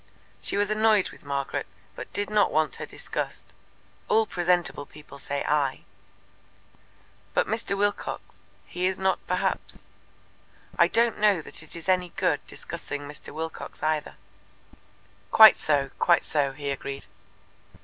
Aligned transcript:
She 0.41 0.57
was 0.57 0.71
annoyed 0.71 1.11
with 1.11 1.23
Margaret, 1.23 1.67
but 1.95 2.11
did 2.11 2.31
not 2.31 2.51
want 2.51 2.77
her 2.77 2.87
discussed. 2.87 3.53
"All 4.07 4.25
presentable 4.25 4.87
people 4.87 5.19
say 5.19 5.43
'I.'" 5.43 5.85
"But 7.35 7.47
Mr. 7.47 7.77
Wilcox 7.77 8.37
he 8.65 8.87
is 8.87 8.97
not 8.97 9.19
perhaps" 9.27 9.89
"I 10.79 10.87
don't 10.87 11.19
know 11.19 11.39
that 11.43 11.61
it's 11.61 11.87
any 11.87 12.09
good 12.15 12.43
discussing 12.47 13.03
Mr. 13.03 13.31
Wilcox 13.31 13.83
either." 13.83 14.15
"Quite 15.29 15.55
so, 15.55 15.91
quite 15.99 16.23
so," 16.25 16.53
he 16.53 16.71
agreed. 16.71 17.05